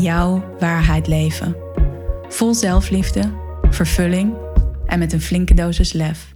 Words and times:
jouw 0.00 0.56
waarheid 0.58 1.06
leven. 1.06 1.56
Vol 2.28 2.54
zelfliefde, 2.54 3.32
vervulling 3.70 4.36
en 4.86 4.98
met 4.98 5.12
een 5.12 5.20
flinke 5.20 5.54
dosis 5.54 5.92
lef. 5.92 6.34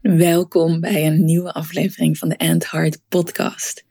Welkom 0.00 0.80
bij 0.80 1.06
een 1.06 1.24
nieuwe 1.24 1.52
aflevering 1.52 2.18
van 2.18 2.28
de 2.28 2.38
Ant 2.38 2.70
Heart 2.70 3.02
podcast. 3.08 3.84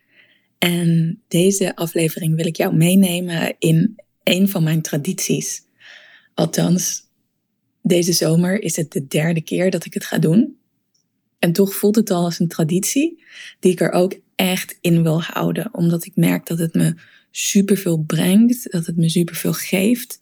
En 0.57 1.21
deze 1.27 1.75
aflevering 1.75 2.35
wil 2.35 2.45
ik 2.45 2.55
jou 2.55 2.75
meenemen 2.75 3.55
in 3.59 3.99
een 4.23 4.49
van 4.49 4.63
mijn 4.63 4.81
tradities. 4.81 5.61
Althans, 6.33 7.01
deze 7.81 8.13
zomer 8.13 8.61
is 8.61 8.75
het 8.75 8.91
de 8.91 9.07
derde 9.07 9.41
keer 9.41 9.71
dat 9.71 9.85
ik 9.85 9.93
het 9.93 10.05
ga 10.05 10.17
doen. 10.17 10.57
En 11.39 11.51
toch 11.51 11.73
voelt 11.73 11.95
het 11.95 12.09
al 12.09 12.23
als 12.23 12.39
een 12.39 12.47
traditie 12.47 13.23
die 13.59 13.71
ik 13.71 13.81
er 13.81 13.91
ook 13.91 14.19
echt 14.35 14.77
in 14.81 15.03
wil 15.03 15.21
houden. 15.21 15.69
Omdat 15.71 16.05
ik 16.05 16.15
merk 16.15 16.47
dat 16.47 16.59
het 16.59 16.73
me 16.73 16.95
superveel 17.31 17.97
brengt, 17.97 18.71
dat 18.71 18.85
het 18.85 18.97
me 18.97 19.09
superveel 19.09 19.53
geeft. 19.53 20.21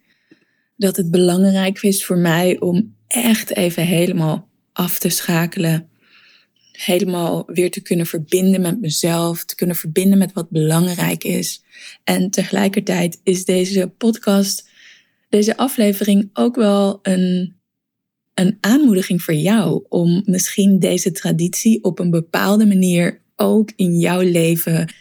Dat 0.76 0.98
het 0.98 1.12
belangrijk 1.12 1.82
is 1.82 2.06
voor 2.06 2.18
mij 2.18 2.60
om 2.60 2.96
echt 3.08 3.56
even 3.56 3.84
helemaal 3.84 4.50
af 4.74 5.00
te 5.00 5.10
schakelen. 5.10 5.90
Helemaal 6.72 7.44
weer 7.48 7.72
te 7.72 7.82
kunnen 7.82 8.06
verbinden 8.06 8.62
met 8.62 8.80
mezelf, 8.80 9.46
te 9.46 9.56
kunnen 9.56 9.76
verbinden 9.76 10.18
met 10.18 10.34
wat 10.34 10.50
belangrijk 10.50 11.24
is. 11.24 11.64
En 12.04 12.30
tegelijkertijd 12.30 13.20
is 13.24 13.46
deze 13.46 13.94
podcast, 13.98 14.70
deze 15.30 15.58
aflevering 15.58 16.30
ook 16.34 16.56
wel 16.56 17.00
een 17.02 17.57
een 18.40 18.58
aanmoediging 18.62 19.22
voor 19.22 19.34
jou 19.34 19.86
om 19.90 20.22
misschien 20.26 20.80
deze 20.80 21.12
traditie 21.12 21.84
op 21.84 22.00
een 22.00 22.10
bepaalde 22.10 22.66
manier 22.66 23.22
ook 23.36 23.72
in 23.76 24.00
jouw 24.00 24.22
leven, 24.22 24.94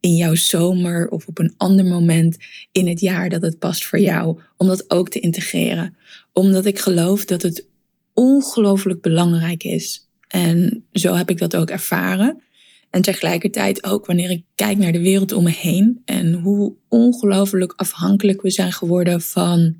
in 0.00 0.16
jouw 0.16 0.34
zomer 0.34 1.08
of 1.08 1.26
op 1.26 1.38
een 1.38 1.54
ander 1.56 1.84
moment 1.84 2.36
in 2.72 2.88
het 2.88 3.00
jaar 3.00 3.28
dat 3.28 3.42
het 3.42 3.58
past 3.58 3.86
voor 3.86 3.98
jou, 3.98 4.40
om 4.56 4.66
dat 4.66 4.90
ook 4.90 5.08
te 5.08 5.20
integreren. 5.20 5.96
Omdat 6.32 6.66
ik 6.66 6.78
geloof 6.78 7.24
dat 7.24 7.42
het 7.42 7.66
ongelooflijk 8.14 9.00
belangrijk 9.00 9.64
is. 9.64 10.08
En 10.28 10.84
zo 10.92 11.14
heb 11.14 11.30
ik 11.30 11.38
dat 11.38 11.56
ook 11.56 11.70
ervaren. 11.70 12.42
En 12.90 13.02
tegelijkertijd 13.02 13.84
ook 13.84 14.06
wanneer 14.06 14.30
ik 14.30 14.44
kijk 14.54 14.78
naar 14.78 14.92
de 14.92 15.00
wereld 15.00 15.32
om 15.32 15.44
me 15.44 15.50
heen 15.50 16.02
en 16.04 16.32
hoe 16.32 16.74
ongelooflijk 16.88 17.72
afhankelijk 17.76 18.42
we 18.42 18.50
zijn 18.50 18.72
geworden 18.72 19.20
van 19.20 19.76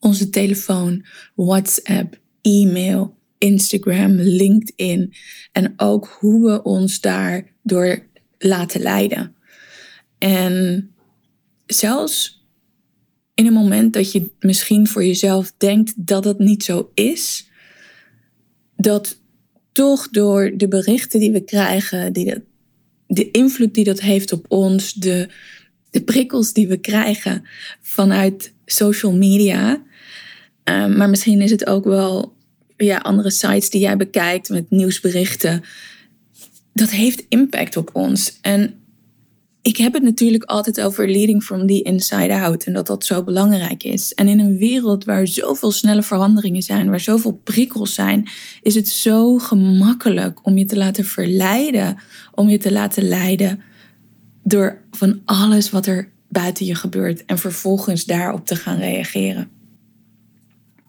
onze 0.00 0.30
telefoon, 0.30 1.04
WhatsApp, 1.34 2.20
e-mail, 2.42 3.16
Instagram, 3.38 4.12
LinkedIn 4.12 5.14
en 5.52 5.72
ook 5.76 6.16
hoe 6.20 6.50
we 6.50 6.62
ons 6.62 7.00
daardoor 7.00 8.06
laten 8.38 8.80
leiden. 8.80 9.34
En 10.18 10.90
zelfs 11.66 12.44
in 13.34 13.46
een 13.46 13.52
moment 13.52 13.92
dat 13.92 14.12
je 14.12 14.30
misschien 14.40 14.88
voor 14.88 15.04
jezelf 15.04 15.52
denkt 15.56 16.06
dat 16.06 16.24
het 16.24 16.38
niet 16.38 16.64
zo 16.64 16.90
is, 16.94 17.48
dat 18.76 19.20
toch 19.72 20.08
door 20.08 20.52
de 20.56 20.68
berichten 20.68 21.20
die 21.20 21.32
we 21.32 21.44
krijgen, 21.44 22.12
die 22.12 22.24
dat, 22.24 22.40
de 23.06 23.30
invloed 23.30 23.74
die 23.74 23.84
dat 23.84 24.00
heeft 24.00 24.32
op 24.32 24.44
ons, 24.48 24.92
de, 24.92 25.28
de 25.90 26.02
prikkels 26.02 26.52
die 26.52 26.68
we 26.68 26.76
krijgen 26.76 27.48
vanuit 27.80 28.54
social 28.66 29.12
media, 29.12 29.84
Ehm, 30.66 30.96
maar 30.96 31.10
misschien 31.10 31.40
is 31.40 31.50
het 31.50 31.66
ook 31.66 31.84
wel 31.84 32.34
ja, 32.76 32.96
andere 32.96 33.30
sites 33.30 33.70
die 33.70 33.80
jij 33.80 33.96
bekijkt 33.96 34.48
met 34.48 34.70
nieuwsberichten. 34.70 35.62
Dat 36.72 36.90
heeft 36.90 37.24
impact 37.28 37.76
op 37.76 37.90
ons. 37.92 38.38
En 38.40 38.74
ik 39.62 39.76
heb 39.76 39.92
het 39.92 40.02
natuurlijk 40.02 40.44
altijd 40.44 40.80
over 40.80 41.10
leading 41.10 41.42
from 41.42 41.66
the 41.66 41.82
inside 41.82 42.34
out 42.34 42.64
en 42.64 42.72
dat 42.72 42.86
dat 42.86 43.04
zo 43.04 43.22
belangrijk 43.22 43.82
is. 43.82 44.14
En 44.14 44.28
in 44.28 44.40
een 44.40 44.56
wereld 44.56 45.04
waar 45.04 45.26
zoveel 45.26 45.70
snelle 45.70 46.02
veranderingen 46.02 46.62
zijn, 46.62 46.90
waar 46.90 47.00
zoveel 47.00 47.40
prikkels 47.44 47.94
zijn, 47.94 48.28
is 48.62 48.74
het 48.74 48.88
zo 48.88 49.38
gemakkelijk 49.38 50.46
om 50.46 50.58
je 50.58 50.64
te 50.64 50.76
laten 50.76 51.04
verleiden, 51.04 51.96
om 52.34 52.48
je 52.48 52.58
te 52.58 52.72
laten 52.72 53.08
leiden 53.08 53.60
door 54.42 54.82
van 54.90 55.20
alles 55.24 55.70
wat 55.70 55.86
er 55.86 56.14
buiten 56.40 56.66
je 56.66 56.74
gebeurt 56.74 57.24
en 57.24 57.38
vervolgens 57.38 58.04
daarop 58.04 58.46
te 58.46 58.56
gaan 58.56 58.78
reageren. 58.78 59.48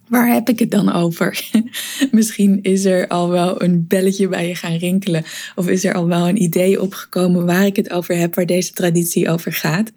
Waar 0.08 0.34
heb 0.34 0.50
ik 0.50 0.60
het 0.60 0.72
dan 0.72 0.94
over? 0.94 1.50
Misschien 2.12 2.60
is 2.62 2.86
er 2.86 3.08
al 3.08 3.30
wel 3.30 3.64
een 3.64 3.88
belletje 3.88 4.28
bij 4.28 4.48
je 4.48 4.56
gaan 4.56 4.78
rinkelen. 4.78 5.24
Of 5.56 5.68
is 5.68 5.84
er 5.84 5.94
al 5.94 6.08
wel 6.08 6.28
een 6.28 6.42
idee 6.42 6.82
opgekomen 6.82 7.46
waar 7.46 7.66
ik 7.66 7.76
het 7.76 7.92
over 7.92 8.18
heb, 8.18 8.36
waar 8.36 8.46
deze 8.46 8.74
traditie 8.74 9.30
over 9.30 9.54
gaat. 9.54 9.92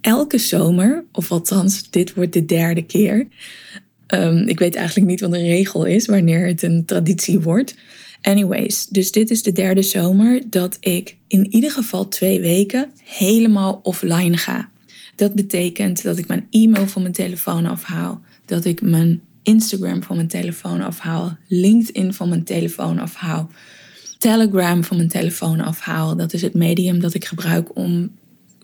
Elke 0.00 0.38
zomer, 0.38 1.04
of 1.12 1.30
althans, 1.30 1.90
dit 1.90 2.14
wordt 2.14 2.32
de 2.32 2.44
derde 2.44 2.82
keer. 2.82 3.28
Um, 4.14 4.48
ik 4.48 4.58
weet 4.58 4.74
eigenlijk 4.74 5.06
niet 5.06 5.20
wat 5.20 5.32
een 5.32 5.46
regel 5.46 5.84
is 5.84 6.06
wanneer 6.06 6.46
het 6.46 6.62
een 6.62 6.84
traditie 6.84 7.40
wordt. 7.40 7.74
Anyways, 8.24 8.86
dus 8.86 9.12
dit 9.12 9.30
is 9.30 9.42
de 9.42 9.52
derde 9.52 9.82
zomer 9.82 10.42
dat 10.50 10.76
ik 10.80 11.16
in 11.28 11.46
ieder 11.54 11.70
geval 11.70 12.08
twee 12.08 12.40
weken 12.40 12.90
helemaal 13.04 13.80
offline 13.82 14.36
ga. 14.36 14.68
Dat 15.16 15.34
betekent 15.34 16.02
dat 16.02 16.18
ik 16.18 16.28
mijn 16.28 16.46
e-mail 16.50 16.86
van 16.86 17.02
mijn 17.02 17.14
telefoon 17.14 17.66
afhaal 17.66 18.20
dat 18.44 18.64
ik 18.64 18.82
mijn 18.82 19.20
Instagram 19.42 20.02
van 20.02 20.16
mijn 20.16 20.28
telefoon 20.28 20.80
afhaal, 20.80 21.36
LinkedIn 21.48 22.14
van 22.14 22.28
mijn 22.28 22.44
telefoon 22.44 22.98
afhaal, 22.98 23.50
Telegram 24.18 24.84
van 24.84 24.96
mijn 24.96 25.08
telefoon 25.08 25.60
afhaal. 25.60 26.16
Dat 26.16 26.32
is 26.32 26.42
het 26.42 26.54
medium 26.54 27.00
dat 27.00 27.14
ik 27.14 27.24
gebruik 27.24 27.76
om 27.76 28.10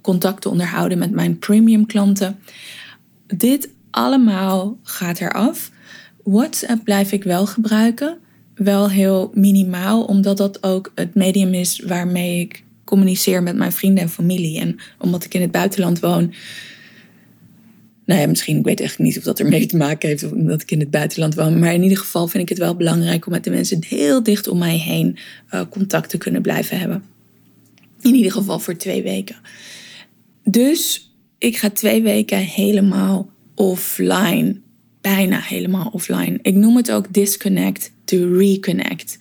contact 0.01 0.43
te 0.43 0.49
onderhouden 0.49 0.99
met 0.99 1.11
mijn 1.11 1.39
premium 1.39 1.87
klanten. 1.87 2.39
Dit 3.27 3.69
allemaal 3.91 4.79
gaat 4.83 5.21
eraf. 5.21 5.71
WhatsApp 6.25 6.85
blijf 6.85 7.13
ik 7.13 7.25
wel 7.25 7.47
gebruiken. 7.47 8.19
Wel 8.63 8.91
heel 8.91 9.31
minimaal, 9.35 10.05
omdat 10.05 10.37
dat 10.37 10.63
ook 10.63 10.93
het 10.95 11.15
medium 11.15 11.55
is 11.55 11.83
waarmee 11.87 12.41
ik 12.41 12.65
communiceer 12.85 13.43
met 13.43 13.57
mijn 13.57 13.73
vrienden 13.73 14.03
en 14.03 14.11
familie. 14.11 14.61
En 14.61 14.77
omdat 14.99 15.25
ik 15.25 15.35
in 15.35 15.41
het 15.41 15.51
buitenland 15.51 16.01
woon, 16.01 16.35
nou 18.05 18.21
ja, 18.21 18.27
misschien, 18.27 18.59
ik 18.59 18.65
weet 18.65 18.81
echt 18.81 18.99
niet 18.99 19.19
of 19.19 19.23
dat 19.23 19.39
er 19.39 19.47
mee 19.47 19.67
te 19.67 19.77
maken 19.77 20.09
heeft 20.09 20.25
of 20.25 20.33
omdat 20.33 20.63
ik 20.63 20.71
in 20.71 20.81
het 20.81 20.91
buitenland 20.91 21.35
woon. 21.35 21.59
Maar 21.59 21.75
in 21.75 21.83
ieder 21.83 21.99
geval 21.99 22.29
vind 22.29 22.43
ik 22.43 22.49
het 22.49 22.59
wel 22.59 22.75
belangrijk 22.75 23.27
om 23.27 23.33
met 23.33 23.45
de 23.45 23.51
mensen 23.51 23.85
heel 23.89 24.23
dicht 24.23 24.49
om 24.49 24.59
mij 24.59 24.77
heen 24.77 25.19
uh, 25.55 25.61
contact 25.71 26.11
te 26.11 26.19
kunnen 26.19 26.43
blijven 26.43 26.79
hebben. 26.79 27.03
In 28.01 28.15
ieder 28.15 28.33
geval 28.33 28.59
voor 28.59 28.77
twee 28.77 29.03
weken. 29.03 29.37
Dus 30.45 31.13
ik 31.39 31.57
ga 31.57 31.71
twee 31.71 32.03
weken 32.03 32.39
helemaal 32.39 33.31
offline. 33.55 34.61
Bijna 35.01 35.41
helemaal 35.41 35.91
offline. 35.93 36.39
Ik 36.43 36.55
noem 36.55 36.77
het 36.77 36.91
ook 36.93 37.13
disconnect 37.13 37.93
to 38.11 38.37
reconnect 38.37 39.19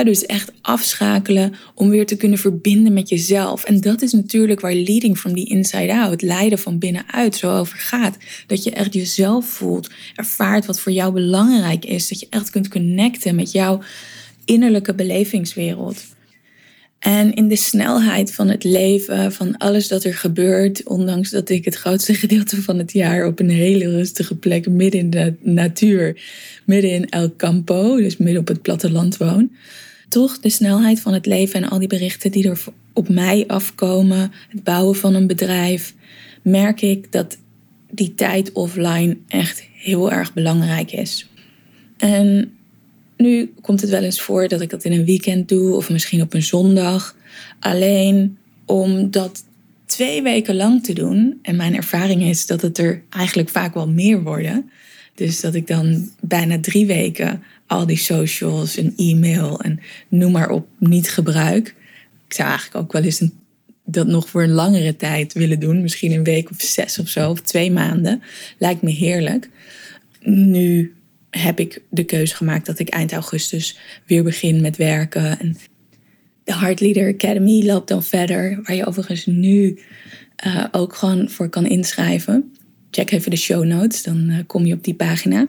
dus 0.00 0.26
echt 0.26 0.52
afschakelen 0.60 1.54
om 1.74 1.88
weer 1.88 2.06
te 2.06 2.16
kunnen 2.16 2.38
verbinden 2.38 2.92
met 2.92 3.08
jezelf. 3.08 3.64
En 3.64 3.80
dat 3.80 4.02
is 4.02 4.12
natuurlijk 4.12 4.60
waar 4.60 4.74
leading 4.74 5.18
from 5.18 5.34
the 5.34 5.44
inside 5.44 5.94
out, 5.94 6.22
leiden 6.22 6.58
van 6.58 6.78
binnenuit, 6.78 7.36
zo 7.36 7.58
over 7.58 7.78
gaat. 7.78 8.16
Dat 8.46 8.64
je 8.64 8.70
echt 8.70 8.94
jezelf 8.94 9.46
voelt, 9.46 9.90
ervaart 10.14 10.66
wat 10.66 10.80
voor 10.80 10.92
jou 10.92 11.12
belangrijk 11.12 11.84
is. 11.84 12.08
Dat 12.08 12.20
je 12.20 12.26
echt 12.30 12.50
kunt 12.50 12.68
connecten 12.68 13.34
met 13.34 13.52
jouw 13.52 13.82
innerlijke 14.44 14.94
belevingswereld. 14.94 16.04
En 17.02 17.34
in 17.34 17.48
de 17.48 17.56
snelheid 17.56 18.34
van 18.34 18.48
het 18.48 18.64
leven, 18.64 19.32
van 19.32 19.56
alles 19.56 19.88
dat 19.88 20.04
er 20.04 20.14
gebeurt, 20.14 20.84
ondanks 20.84 21.30
dat 21.30 21.48
ik 21.48 21.64
het 21.64 21.74
grootste 21.74 22.14
gedeelte 22.24 22.62
van 22.62 22.78
het 22.78 22.92
jaar 22.92 23.26
op 23.26 23.40
een 23.40 23.50
hele 23.50 23.90
rustige 23.90 24.36
plek 24.36 24.68
midden 24.68 25.00
in 25.00 25.10
de 25.10 25.34
natuur, 25.40 26.22
midden 26.64 26.90
in 26.90 27.08
El 27.08 27.36
Campo, 27.36 27.96
dus 27.96 28.16
midden 28.16 28.40
op 28.40 28.48
het 28.48 28.62
platteland 28.62 29.16
woon, 29.16 29.50
toch 30.08 30.38
de 30.40 30.48
snelheid 30.48 31.00
van 31.00 31.12
het 31.12 31.26
leven 31.26 31.62
en 31.62 31.68
al 31.68 31.78
die 31.78 31.88
berichten 31.88 32.30
die 32.30 32.48
er 32.48 32.64
op 32.92 33.08
mij 33.08 33.44
afkomen, 33.46 34.32
het 34.48 34.64
bouwen 34.64 34.96
van 34.96 35.14
een 35.14 35.26
bedrijf, 35.26 35.94
merk 36.42 36.80
ik 36.80 37.12
dat 37.12 37.38
die 37.90 38.14
tijd 38.14 38.52
offline 38.52 39.16
echt 39.28 39.64
heel 39.74 40.12
erg 40.12 40.32
belangrijk 40.32 40.92
is. 40.92 41.28
En 41.96 42.56
Nu 43.16 43.52
komt 43.60 43.80
het 43.80 43.90
wel 43.90 44.02
eens 44.02 44.20
voor 44.20 44.48
dat 44.48 44.60
ik 44.60 44.70
dat 44.70 44.84
in 44.84 44.92
een 44.92 45.04
weekend 45.04 45.48
doe 45.48 45.76
of 45.76 45.90
misschien 45.90 46.22
op 46.22 46.34
een 46.34 46.42
zondag. 46.42 47.16
Alleen 47.60 48.38
om 48.64 49.10
dat 49.10 49.44
twee 49.86 50.22
weken 50.22 50.56
lang 50.56 50.84
te 50.84 50.92
doen, 50.92 51.38
en 51.42 51.56
mijn 51.56 51.76
ervaring 51.76 52.22
is 52.22 52.46
dat 52.46 52.62
het 52.62 52.78
er 52.78 53.02
eigenlijk 53.10 53.48
vaak 53.48 53.74
wel 53.74 53.88
meer 53.88 54.22
worden. 54.22 54.70
Dus 55.14 55.40
dat 55.40 55.54
ik 55.54 55.66
dan 55.66 56.10
bijna 56.20 56.60
drie 56.60 56.86
weken 56.86 57.42
al 57.66 57.86
die 57.86 57.96
socials 57.96 58.76
en 58.76 58.92
e-mail 58.96 59.60
en 59.60 59.80
noem 60.08 60.32
maar 60.32 60.50
op 60.50 60.66
niet 60.78 61.10
gebruik. 61.10 61.74
Ik 62.26 62.34
zou 62.34 62.48
eigenlijk 62.48 62.84
ook 62.84 62.92
wel 62.92 63.02
eens 63.02 63.20
een, 63.20 63.32
dat 63.84 64.06
nog 64.06 64.28
voor 64.28 64.42
een 64.42 64.50
langere 64.50 64.96
tijd 64.96 65.32
willen 65.32 65.60
doen. 65.60 65.82
Misschien 65.82 66.12
een 66.12 66.24
week 66.24 66.50
of 66.50 66.60
zes 66.60 66.98
of 66.98 67.08
zo, 67.08 67.30
of 67.30 67.40
twee 67.40 67.70
maanden. 67.70 68.22
Lijkt 68.58 68.82
me 68.82 68.90
heerlijk. 68.90 69.48
Nu 70.20 70.94
heb 71.38 71.60
ik 71.60 71.82
de 71.90 72.04
keuze 72.04 72.34
gemaakt 72.34 72.66
dat 72.66 72.78
ik 72.78 72.88
eind 72.88 73.12
augustus 73.12 73.78
weer 74.06 74.22
begin 74.22 74.60
met 74.60 74.76
werken. 74.76 75.38
En 75.38 75.56
de 76.44 76.54
Heart 76.54 76.80
Leader 76.80 77.14
Academy 77.14 77.66
loopt 77.66 77.88
dan 77.88 78.02
verder, 78.02 78.60
waar 78.62 78.76
je 78.76 78.86
overigens 78.86 79.26
nu 79.26 79.78
uh, 80.46 80.64
ook 80.70 80.94
gewoon 80.94 81.28
voor 81.30 81.48
kan 81.48 81.66
inschrijven. 81.66 82.52
Check 82.90 83.10
even 83.10 83.30
de 83.30 83.36
show 83.36 83.64
notes, 83.64 84.02
dan 84.02 84.30
uh, 84.30 84.38
kom 84.46 84.66
je 84.66 84.74
op 84.74 84.84
die 84.84 84.94
pagina. 84.94 85.48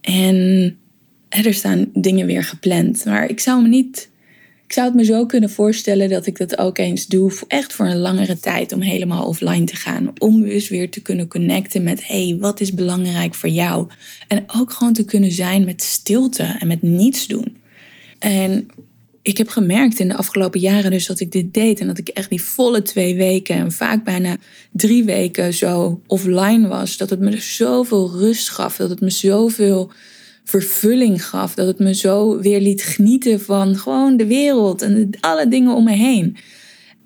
En 0.00 0.78
er 1.28 1.54
staan 1.54 1.90
dingen 1.94 2.26
weer 2.26 2.44
gepland. 2.44 3.04
Maar 3.04 3.28
ik 3.28 3.40
zou 3.40 3.62
me 3.62 3.68
niet. 3.68 4.10
Ik 4.74 4.80
zou 4.80 4.92
het 4.92 5.02
me 5.02 5.12
zo 5.14 5.26
kunnen 5.26 5.50
voorstellen 5.50 6.08
dat 6.08 6.26
ik 6.26 6.38
dat 6.38 6.58
ook 6.58 6.78
eens 6.78 7.06
doe, 7.06 7.32
echt 7.48 7.72
voor 7.72 7.86
een 7.86 7.98
langere 7.98 8.40
tijd, 8.40 8.72
om 8.72 8.80
helemaal 8.80 9.26
offline 9.26 9.64
te 9.64 9.76
gaan. 9.76 10.12
Om 10.18 10.42
dus 10.42 10.68
weer 10.68 10.90
te 10.90 11.00
kunnen 11.00 11.28
connecten 11.28 11.82
met: 11.82 12.06
hey, 12.06 12.36
wat 12.40 12.60
is 12.60 12.74
belangrijk 12.74 13.34
voor 13.34 13.48
jou? 13.48 13.88
En 14.28 14.44
ook 14.46 14.72
gewoon 14.72 14.92
te 14.92 15.04
kunnen 15.04 15.32
zijn 15.32 15.64
met 15.64 15.82
stilte 15.82 16.56
en 16.58 16.66
met 16.66 16.82
niets 16.82 17.26
doen. 17.26 17.56
En 18.18 18.68
ik 19.22 19.38
heb 19.38 19.48
gemerkt 19.48 19.98
in 19.98 20.08
de 20.08 20.16
afgelopen 20.16 20.60
jaren 20.60 20.90
dus 20.90 21.06
dat 21.06 21.20
ik 21.20 21.32
dit 21.32 21.54
deed. 21.54 21.80
En 21.80 21.86
dat 21.86 21.98
ik 21.98 22.08
echt 22.08 22.30
die 22.30 22.42
volle 22.42 22.82
twee 22.82 23.16
weken 23.16 23.56
en 23.56 23.72
vaak 23.72 24.04
bijna 24.04 24.36
drie 24.72 25.04
weken 25.04 25.54
zo 25.54 26.00
offline 26.06 26.68
was. 26.68 26.96
Dat 26.96 27.10
het 27.10 27.20
me 27.20 27.40
zoveel 27.40 28.10
rust 28.10 28.48
gaf. 28.48 28.76
Dat 28.76 28.90
het 28.90 29.00
me 29.00 29.10
zoveel 29.10 29.92
vervulling 30.44 31.24
gaf. 31.24 31.54
Dat 31.54 31.66
het 31.66 31.78
me 31.78 31.94
zo 31.94 32.40
weer 32.40 32.60
liet 32.60 32.82
genieten 32.82 33.40
van 33.40 33.76
gewoon 33.76 34.16
de 34.16 34.26
wereld 34.26 34.82
en 34.82 35.10
alle 35.20 35.48
dingen 35.48 35.74
om 35.74 35.84
me 35.84 35.92
heen. 35.92 36.36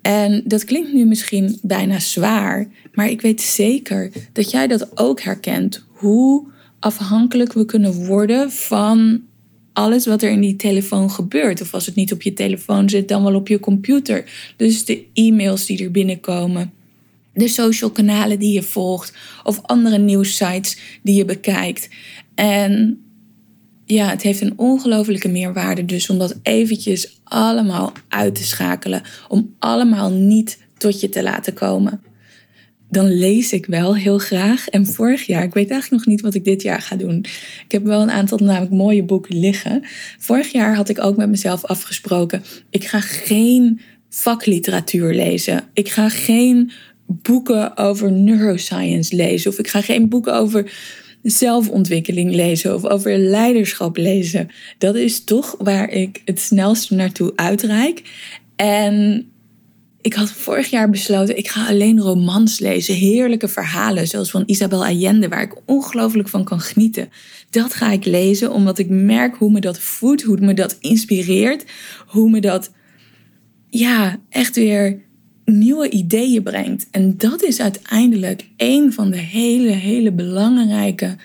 En 0.01 0.41
dat 0.45 0.63
klinkt 0.63 0.93
nu 0.93 1.05
misschien 1.05 1.59
bijna 1.61 1.99
zwaar, 1.99 2.67
maar 2.93 3.09
ik 3.09 3.21
weet 3.21 3.41
zeker 3.41 4.11
dat 4.33 4.51
jij 4.51 4.67
dat 4.67 4.99
ook 4.99 5.21
herkent. 5.21 5.85
Hoe 5.89 6.47
afhankelijk 6.79 7.53
we 7.53 7.65
kunnen 7.65 8.05
worden 8.05 8.51
van 8.51 9.21
alles 9.73 10.05
wat 10.05 10.21
er 10.21 10.31
in 10.31 10.41
die 10.41 10.55
telefoon 10.55 11.11
gebeurt. 11.11 11.61
Of 11.61 11.73
als 11.73 11.85
het 11.85 11.95
niet 11.95 12.13
op 12.13 12.21
je 12.21 12.33
telefoon 12.33 12.89
zit, 12.89 13.07
dan 13.07 13.23
wel 13.23 13.35
op 13.35 13.47
je 13.47 13.59
computer. 13.59 14.53
Dus 14.57 14.85
de 14.85 15.05
e-mails 15.13 15.65
die 15.65 15.83
er 15.83 15.91
binnenkomen, 15.91 16.71
de 17.33 17.47
social 17.47 17.89
kanalen 17.89 18.39
die 18.39 18.53
je 18.53 18.63
volgt, 18.63 19.13
of 19.43 19.61
andere 19.61 19.97
nieuwssites 19.97 20.77
die 21.03 21.15
je 21.15 21.25
bekijkt. 21.25 21.89
En 22.35 23.03
ja, 23.91 24.09
het 24.09 24.21
heeft 24.21 24.41
een 24.41 24.57
ongelofelijke 24.57 25.27
meerwaarde 25.27 25.85
dus 25.85 26.09
om 26.09 26.17
dat 26.17 26.39
eventjes 26.43 27.19
allemaal 27.23 27.91
uit 28.07 28.35
te 28.35 28.43
schakelen. 28.43 29.01
Om 29.27 29.55
allemaal 29.59 30.11
niet 30.11 30.57
tot 30.77 31.01
je 31.01 31.09
te 31.09 31.23
laten 31.23 31.53
komen 31.53 32.01
dan 32.89 33.17
lees 33.17 33.53
ik 33.53 33.65
wel 33.65 33.95
heel 33.95 34.17
graag. 34.17 34.67
En 34.67 34.85
vorig 34.85 35.25
jaar, 35.25 35.43
ik 35.43 35.53
weet 35.53 35.69
eigenlijk 35.69 36.05
nog 36.05 36.13
niet 36.13 36.23
wat 36.23 36.33
ik 36.33 36.43
dit 36.43 36.61
jaar 36.61 36.81
ga 36.81 36.95
doen. 36.95 37.25
Ik 37.65 37.71
heb 37.71 37.83
wel 37.83 38.01
een 38.01 38.11
aantal 38.11 38.37
namelijk 38.37 38.71
mooie 38.71 39.03
boeken 39.03 39.39
liggen. 39.39 39.83
Vorig 40.19 40.51
jaar 40.51 40.75
had 40.75 40.89
ik 40.89 41.03
ook 41.03 41.17
met 41.17 41.29
mezelf 41.29 41.65
afgesproken: 41.65 42.43
ik 42.69 42.83
ga 42.85 42.99
geen 42.99 43.81
vakliteratuur 44.09 45.13
lezen. 45.13 45.63
Ik 45.73 45.89
ga 45.89 46.09
geen 46.09 46.71
boeken 47.05 47.77
over 47.77 48.11
neuroscience 48.11 49.15
lezen. 49.15 49.51
Of 49.51 49.59
ik 49.59 49.67
ga 49.67 49.81
geen 49.81 50.09
boeken 50.09 50.33
over 50.33 50.71
zelfontwikkeling 51.21 52.33
lezen 52.33 52.75
of 52.75 52.85
over 52.85 53.17
leiderschap 53.17 53.97
lezen. 53.97 54.49
Dat 54.77 54.95
is 54.95 55.23
toch 55.23 55.55
waar 55.57 55.89
ik 55.89 56.21
het 56.25 56.39
snelst 56.39 56.91
naartoe 56.91 57.31
uitreik. 57.35 58.01
En 58.55 59.25
ik 60.01 60.13
had 60.13 60.31
vorig 60.31 60.69
jaar 60.69 60.89
besloten, 60.89 61.37
ik 61.37 61.47
ga 61.47 61.67
alleen 61.67 61.99
romans 61.99 62.59
lezen. 62.59 62.95
Heerlijke 62.95 63.47
verhalen, 63.47 64.07
zoals 64.07 64.31
van 64.31 64.43
Isabel 64.45 64.85
Allende, 64.85 65.27
waar 65.27 65.41
ik 65.41 65.55
ongelooflijk 65.65 66.29
van 66.29 66.43
kan 66.43 66.59
genieten. 66.59 67.09
Dat 67.49 67.73
ga 67.73 67.91
ik 67.91 68.05
lezen, 68.05 68.51
omdat 68.51 68.79
ik 68.79 68.89
merk 68.89 69.35
hoe 69.35 69.51
me 69.51 69.59
dat 69.59 69.79
voedt, 69.79 70.21
hoe 70.21 70.37
me 70.39 70.53
dat 70.53 70.77
inspireert. 70.79 71.65
Hoe 72.07 72.29
me 72.29 72.41
dat, 72.41 72.71
ja, 73.69 74.19
echt 74.29 74.55
weer 74.55 75.07
nieuwe 75.51 75.89
ideeën 75.89 76.43
brengt. 76.43 76.87
En 76.91 77.17
dat 77.17 77.43
is 77.43 77.61
uiteindelijk 77.61 78.47
een 78.57 78.93
van 78.93 79.09
de 79.09 79.17
hele, 79.17 79.71
hele 79.71 80.11
belangrijke 80.11 81.15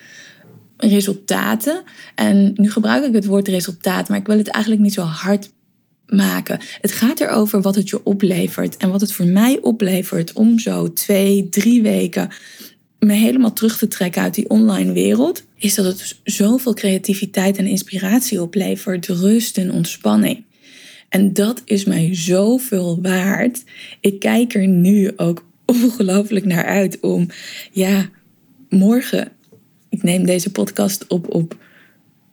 resultaten. 0.76 1.82
En 2.14 2.52
nu 2.54 2.70
gebruik 2.70 3.04
ik 3.04 3.14
het 3.14 3.26
woord 3.26 3.48
resultaat, 3.48 4.08
maar 4.08 4.18
ik 4.18 4.26
wil 4.26 4.38
het 4.38 4.48
eigenlijk 4.48 4.82
niet 4.82 4.94
zo 4.94 5.02
hard 5.02 5.50
maken. 6.06 6.60
Het 6.80 6.92
gaat 6.92 7.20
erover 7.20 7.62
wat 7.62 7.74
het 7.74 7.88
je 7.88 8.04
oplevert. 8.04 8.76
En 8.76 8.90
wat 8.90 9.00
het 9.00 9.12
voor 9.12 9.26
mij 9.26 9.58
oplevert 9.60 10.32
om 10.32 10.58
zo 10.58 10.92
twee, 10.92 11.48
drie 11.48 11.82
weken 11.82 12.28
me 12.98 13.12
helemaal 13.12 13.52
terug 13.52 13.78
te 13.78 13.88
trekken 13.88 14.22
uit 14.22 14.34
die 14.34 14.50
online 14.50 14.92
wereld, 14.92 15.44
is 15.56 15.74
dat 15.74 15.84
het 15.84 16.16
zoveel 16.24 16.74
creativiteit 16.74 17.56
en 17.56 17.66
inspiratie 17.66 18.42
oplevert, 18.42 19.06
rust 19.06 19.58
en 19.58 19.72
ontspanning. 19.72 20.44
En 21.14 21.32
dat 21.32 21.62
is 21.64 21.84
mij 21.84 22.14
zoveel 22.14 22.98
waard. 23.02 23.64
Ik 24.00 24.18
kijk 24.18 24.54
er 24.54 24.66
nu 24.66 25.12
ook 25.16 25.46
ongelooflijk 25.82 26.44
naar 26.44 26.64
uit 26.64 27.00
om, 27.00 27.28
ja, 27.72 28.08
morgen, 28.68 29.28
ik 29.88 30.02
neem 30.02 30.26
deze 30.26 30.50
podcast 30.50 31.06
op 31.06 31.34
op 31.34 31.56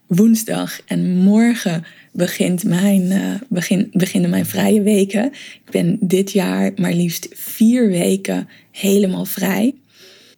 woensdag 0.06 0.80
en 0.86 1.16
morgen 1.16 1.84
begint 2.12 2.64
mijn, 2.64 3.02
uh, 3.02 3.34
begin, 3.48 3.88
beginnen 3.92 4.30
mijn 4.30 4.46
vrije 4.46 4.82
weken. 4.82 5.24
Ik 5.64 5.70
ben 5.70 5.96
dit 6.00 6.32
jaar 6.32 6.72
maar 6.76 6.92
liefst 6.92 7.28
vier 7.30 7.88
weken 7.88 8.48
helemaal 8.70 9.24
vrij. 9.24 9.74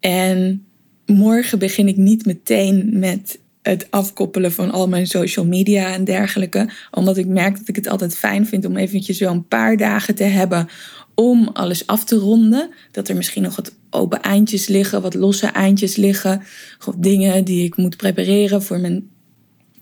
En 0.00 0.64
morgen 1.06 1.58
begin 1.58 1.88
ik 1.88 1.96
niet 1.96 2.26
meteen 2.26 2.99
met 2.99 3.38
het 3.64 3.87
afkoppelen 3.90 4.52
van 4.52 4.70
al 4.70 4.88
mijn 4.88 5.06
social 5.06 5.44
media 5.44 5.93
en 5.93 6.05
dergelijke. 6.05 6.70
Omdat 6.90 7.16
ik 7.16 7.26
merk 7.26 7.58
dat 7.58 7.69
ik 7.69 7.76
het 7.76 7.88
altijd 7.88 8.16
fijn 8.16 8.46
vind 8.46 8.64
om 8.64 8.76
eventjes 8.76 9.19
zo 9.19 9.31
een 9.31 9.48
paar 9.48 9.77
dagen 9.77 10.15
te 10.15 10.24
hebben 10.24 10.69
om 11.15 11.48
alles 11.53 11.86
af 11.86 12.05
te 12.05 12.17
ronden. 12.17 12.70
Dat 12.91 13.08
er 13.08 13.17
misschien 13.17 13.43
nog 13.43 13.56
wat 13.56 13.74
open 13.91 14.22
eindjes 14.22 14.67
liggen, 14.67 15.03
wat 15.03 15.15
losse 15.15 15.46
eindjes 15.46 15.96
liggen. 15.96 16.43
Of 16.86 16.94
dingen 16.98 17.44
die 17.44 17.65
ik 17.65 17.77
moet 17.77 17.96
prepareren 17.96 18.62
voor 18.62 18.81
mijn 18.81 19.10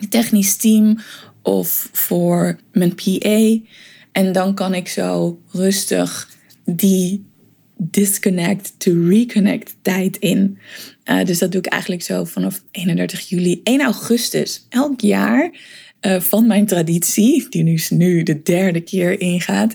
technisch 0.09 0.57
team 0.57 0.99
of 1.43 1.89
voor 1.93 2.59
mijn 2.73 2.95
PA. 2.95 3.59
En 4.13 4.33
dan 4.33 4.55
kan 4.55 4.75
ik 4.75 4.89
zo 4.89 5.41
rustig 5.51 6.29
die 6.65 7.25
disconnect 7.91 8.75
to 8.79 9.09
reconnect 9.09 9.75
tijd 9.83 10.17
in. 10.17 10.59
Uh, 11.05 11.25
dus 11.25 11.39
dat 11.39 11.53
doe 11.53 11.61
ik 11.61 11.67
eigenlijk 11.67 12.03
zo 12.03 12.25
vanaf 12.25 12.63
31 12.71 13.29
juli, 13.29 13.61
1 13.65 13.81
augustus. 13.81 14.67
Elk 14.69 15.01
jaar 15.01 15.51
uh, 16.01 16.21
van 16.21 16.47
mijn 16.47 16.67
traditie, 16.67 17.47
die 17.49 17.63
nu, 17.63 17.81
nu 17.89 18.23
de 18.23 18.43
derde 18.43 18.81
keer 18.81 19.21
ingaat, 19.21 19.75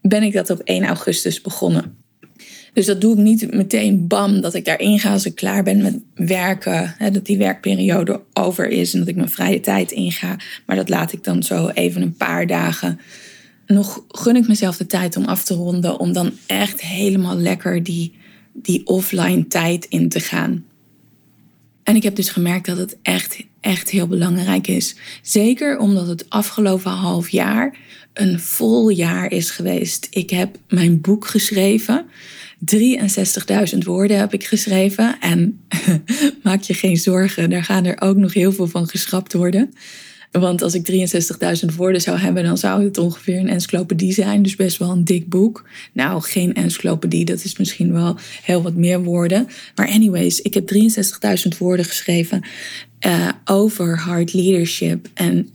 ben 0.00 0.22
ik 0.22 0.32
dat 0.32 0.50
op 0.50 0.60
1 0.60 0.84
augustus 0.84 1.40
begonnen. 1.40 1.96
Dus 2.72 2.86
dat 2.86 3.00
doe 3.00 3.12
ik 3.12 3.18
niet 3.18 3.54
meteen 3.54 4.06
bam, 4.06 4.40
dat 4.40 4.54
ik 4.54 4.64
daarin 4.64 4.98
ga 4.98 5.12
als 5.12 5.26
ik 5.26 5.34
klaar 5.34 5.62
ben 5.62 5.82
met 5.82 5.98
werken. 6.14 6.94
Hè, 6.98 7.10
dat 7.10 7.26
die 7.26 7.38
werkperiode 7.38 8.20
over 8.32 8.68
is 8.68 8.92
en 8.92 8.98
dat 8.98 9.08
ik 9.08 9.16
mijn 9.16 9.30
vrije 9.30 9.60
tijd 9.60 9.90
inga. 9.90 10.36
Maar 10.66 10.76
dat 10.76 10.88
laat 10.88 11.12
ik 11.12 11.24
dan 11.24 11.42
zo 11.42 11.68
even 11.68 12.02
een 12.02 12.16
paar 12.16 12.46
dagen. 12.46 13.00
Nog 13.68 14.04
gun 14.08 14.36
ik 14.36 14.48
mezelf 14.48 14.76
de 14.76 14.86
tijd 14.86 15.16
om 15.16 15.24
af 15.24 15.44
te 15.44 15.54
ronden. 15.54 15.98
Om 15.98 16.12
dan 16.12 16.32
echt 16.46 16.80
helemaal 16.80 17.36
lekker 17.36 17.82
die, 17.82 18.16
die 18.52 18.86
offline 18.86 19.46
tijd 19.46 19.84
in 19.84 20.08
te 20.08 20.20
gaan. 20.20 20.64
En 21.82 21.96
ik 21.96 22.02
heb 22.02 22.16
dus 22.16 22.28
gemerkt 22.28 22.66
dat 22.66 22.76
het 22.76 22.96
echt, 23.02 23.44
echt 23.60 23.90
heel 23.90 24.06
belangrijk 24.06 24.66
is. 24.66 24.96
Zeker 25.22 25.78
omdat 25.78 26.06
het 26.06 26.30
afgelopen 26.30 26.90
half 26.90 27.28
jaar 27.28 27.76
een 28.12 28.40
vol 28.40 28.88
jaar 28.88 29.30
is 29.30 29.50
geweest. 29.50 30.06
Ik 30.10 30.30
heb 30.30 30.58
mijn 30.68 31.00
boek 31.00 31.26
geschreven. 31.26 32.06
63.000 33.72 33.78
woorden 33.78 34.18
heb 34.18 34.32
ik 34.32 34.44
geschreven. 34.44 35.20
En 35.20 35.60
maak 36.42 36.62
je 36.62 36.74
geen 36.74 36.96
zorgen, 36.96 37.50
daar 37.50 37.64
gaan 37.64 37.84
er 37.84 38.00
ook 38.00 38.16
nog 38.16 38.34
heel 38.34 38.52
veel 38.52 38.66
van 38.66 38.88
geschrapt 38.88 39.32
worden. 39.32 39.74
Want 40.30 40.62
als 40.62 40.74
ik 40.74 41.10
63.000 41.70 41.76
woorden 41.76 42.00
zou 42.00 42.18
hebben, 42.18 42.44
dan 42.44 42.58
zou 42.58 42.84
het 42.84 42.98
ongeveer 42.98 43.38
een 43.38 43.48
encyclopedie 43.48 44.12
zijn. 44.12 44.42
Dus 44.42 44.56
best 44.56 44.78
wel 44.78 44.90
een 44.90 45.04
dik 45.04 45.28
boek. 45.28 45.64
Nou, 45.92 46.22
geen 46.22 46.54
encyclopedie, 46.54 47.24
dat 47.24 47.44
is 47.44 47.58
misschien 47.58 47.92
wel 47.92 48.16
heel 48.42 48.62
wat 48.62 48.74
meer 48.74 49.02
woorden. 49.02 49.48
Maar 49.74 49.88
anyways, 49.88 50.40
ik 50.40 50.54
heb 50.54 50.70
63.000 51.52 51.58
woorden 51.58 51.84
geschreven 51.84 52.42
uh, 53.06 53.28
over 53.44 53.98
hard 53.98 54.32
leadership. 54.32 55.08
En 55.14 55.48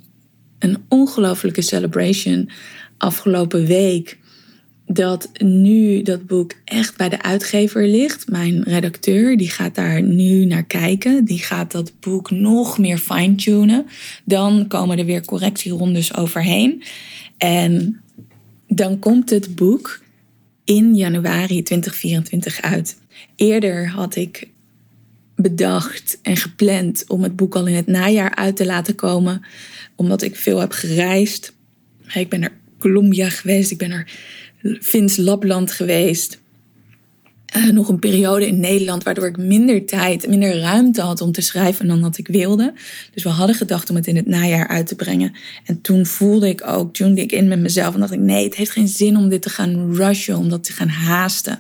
een 0.60 0.77
ongelofelijke 0.88 1.62
celebration 1.62 2.50
afgelopen 2.98 3.65
week 3.65 4.18
dat 4.87 5.29
nu 5.37 6.01
dat 6.01 6.27
boek 6.27 6.53
echt 6.65 6.97
bij 6.97 7.09
de 7.09 7.21
uitgever 7.21 7.87
ligt. 7.87 8.29
Mijn 8.29 8.63
redacteur 8.63 9.37
die 9.37 9.49
gaat 9.49 9.75
daar 9.75 10.01
nu 10.01 10.45
naar 10.45 10.63
kijken. 10.63 11.25
Die 11.25 11.39
gaat 11.39 11.71
dat 11.71 11.93
boek 11.99 12.31
nog 12.31 12.77
meer 12.77 12.97
fine-tunen. 12.97 13.85
Dan 14.23 14.67
komen 14.67 14.97
er 14.97 15.05
weer 15.05 15.25
correctierondes 15.25 16.15
overheen. 16.15 16.83
En 17.37 18.01
dan 18.67 18.99
komt 18.99 19.29
het 19.29 19.55
boek 19.55 20.01
in 20.63 20.95
januari 20.95 21.63
2024 21.63 22.61
uit. 22.61 22.97
Eerder 23.35 23.89
had 23.89 24.15
ik 24.15 24.47
bedacht 25.35 26.19
en 26.21 26.37
gepland 26.37 27.03
om 27.07 27.23
het 27.23 27.35
boek 27.35 27.55
al 27.55 27.67
in 27.67 27.75
het 27.75 27.87
najaar 27.87 28.35
uit 28.35 28.55
te 28.55 28.65
laten 28.65 28.95
komen, 28.95 29.45
omdat 29.95 30.21
ik 30.21 30.35
veel 30.35 30.59
heb 30.59 30.71
gereisd. 30.71 31.53
Ik 32.13 32.29
ben 32.29 32.39
naar 32.39 32.57
Colombia 32.79 33.29
geweest, 33.29 33.71
ik 33.71 33.77
ben 33.77 33.89
naar 33.89 34.11
Vins 34.63 35.17
Lapland 35.17 35.72
geweest. 35.72 36.41
Uh, 37.58 37.70
nog 37.70 37.89
een 37.89 38.00
periode 38.00 38.48
in 38.48 38.60
Nederland 38.60 39.03
waardoor 39.03 39.27
ik 39.27 39.38
minder 39.38 39.86
tijd, 39.86 40.27
minder 40.27 40.60
ruimte 40.60 41.01
had 41.01 41.22
om 41.22 41.32
te 41.32 41.41
schrijven 41.41 41.88
dan 41.88 42.01
dat 42.01 42.17
ik 42.17 42.27
wilde. 42.27 42.74
Dus 43.13 43.24
we 43.24 43.29
hadden 43.29 43.55
gedacht 43.55 43.89
om 43.89 43.96
het 43.96 44.08
in 44.08 44.15
het 44.15 44.27
najaar 44.27 44.67
uit 44.67 44.88
te 44.88 44.96
brengen. 44.96 45.34
En 45.65 45.82
toen 45.82 46.05
voelde 46.05 46.50
ik 46.50 46.67
ook, 46.67 46.93
tunde 46.93 47.22
ik 47.22 47.32
in 47.32 47.48
met 47.48 47.60
mezelf 47.60 47.93
en 47.93 48.00
dacht 48.00 48.12
ik: 48.12 48.20
nee, 48.20 48.43
het 48.43 48.55
heeft 48.55 48.72
geen 48.72 48.88
zin 48.88 49.17
om 49.17 49.29
dit 49.29 49.41
te 49.41 49.50
gaan 49.50 49.96
rushen, 49.96 50.38
om 50.38 50.50
dat 50.50 50.63
te 50.63 50.74
gaan 50.74 50.88
haasten. 50.88 51.60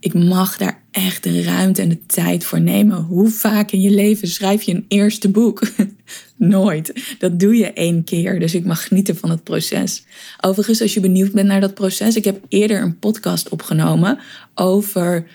Ik 0.00 0.14
mag 0.14 0.56
daar 0.56 0.83
echt 0.94 1.22
de 1.22 1.42
ruimte 1.42 1.82
en 1.82 1.88
de 1.88 2.06
tijd 2.06 2.44
voor 2.44 2.60
nemen. 2.60 3.02
Hoe 3.02 3.28
vaak 3.28 3.70
in 3.70 3.80
je 3.80 3.90
leven 3.90 4.28
schrijf 4.28 4.62
je 4.62 4.74
een 4.74 4.84
eerste 4.88 5.28
boek? 5.28 5.62
Nooit. 6.36 7.16
Dat 7.18 7.40
doe 7.40 7.56
je 7.56 7.72
één 7.72 8.04
keer. 8.04 8.40
Dus 8.40 8.54
ik 8.54 8.64
mag 8.64 8.86
genieten 8.86 9.16
van 9.16 9.30
het 9.30 9.42
proces. 9.42 10.04
Overigens, 10.40 10.80
als 10.80 10.94
je 10.94 11.00
benieuwd 11.00 11.32
bent 11.32 11.46
naar 11.46 11.60
dat 11.60 11.74
proces, 11.74 12.16
ik 12.16 12.24
heb 12.24 12.40
eerder 12.48 12.82
een 12.82 12.98
podcast 12.98 13.48
opgenomen 13.48 14.18
over 14.54 15.26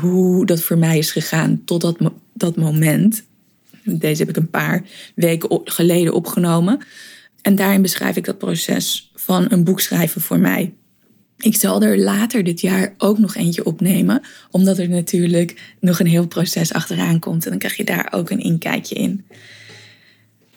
hoe 0.00 0.46
dat 0.46 0.62
voor 0.62 0.78
mij 0.78 0.98
is 0.98 1.12
gegaan 1.12 1.62
tot 1.64 1.80
dat, 1.80 1.98
dat 2.32 2.56
moment. 2.56 3.24
Deze 3.84 4.20
heb 4.20 4.28
ik 4.28 4.36
een 4.36 4.50
paar 4.50 4.82
weken 5.14 5.60
geleden 5.64 6.14
opgenomen. 6.14 6.78
En 7.42 7.56
daarin 7.56 7.82
beschrijf 7.82 8.16
ik 8.16 8.24
dat 8.24 8.38
proces 8.38 9.10
van 9.14 9.46
een 9.48 9.64
boek 9.64 9.80
schrijven 9.80 10.20
voor 10.20 10.38
mij. 10.38 10.72
Ik 11.38 11.56
zal 11.56 11.82
er 11.82 11.98
later 11.98 12.44
dit 12.44 12.60
jaar 12.60 12.94
ook 12.98 13.18
nog 13.18 13.34
eentje 13.34 13.64
opnemen, 13.64 14.22
omdat 14.50 14.78
er 14.78 14.88
natuurlijk 14.88 15.74
nog 15.80 16.00
een 16.00 16.06
heel 16.06 16.26
proces 16.26 16.72
achteraan 16.72 17.18
komt. 17.18 17.44
En 17.44 17.50
dan 17.50 17.58
krijg 17.58 17.76
je 17.76 17.84
daar 17.84 18.08
ook 18.10 18.30
een 18.30 18.40
inkijkje 18.40 18.94
in. 18.94 19.24